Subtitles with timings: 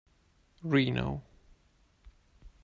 [0.63, 1.21] Reno.